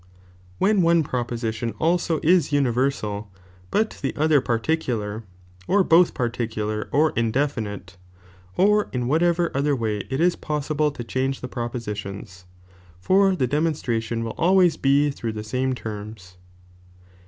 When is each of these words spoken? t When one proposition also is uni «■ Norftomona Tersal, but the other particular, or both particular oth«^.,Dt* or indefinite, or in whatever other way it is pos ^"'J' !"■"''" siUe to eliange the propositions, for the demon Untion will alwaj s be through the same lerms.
t 0.01 0.07
When 0.57 0.81
one 0.81 1.03
proposition 1.03 1.75
also 1.77 2.19
is 2.23 2.51
uni 2.51 2.71
«■ 2.71 2.73
Norftomona 2.73 2.87
Tersal, 2.87 3.27
but 3.69 3.91
the 4.01 4.15
other 4.15 4.41
particular, 4.41 5.25
or 5.67 5.83
both 5.83 6.15
particular 6.15 6.85
oth«^.,Dt* 6.85 6.89
or 6.91 7.13
indefinite, 7.15 7.97
or 8.57 8.89
in 8.93 9.07
whatever 9.07 9.55
other 9.55 9.75
way 9.75 9.99
it 10.09 10.19
is 10.19 10.35
pos 10.35 10.69
^"'J' 10.69 10.75
!"■"''" 10.69 10.75
siUe 10.91 10.93
to 10.95 11.03
eliange 11.03 11.41
the 11.41 11.47
propositions, 11.47 12.45
for 12.99 13.35
the 13.35 13.45
demon 13.45 13.73
Untion 13.73 14.23
will 14.23 14.33
alwaj 14.39 14.65
s 14.69 14.77
be 14.77 15.11
through 15.11 15.33
the 15.33 15.43
same 15.43 15.75
lerms. 15.75 16.37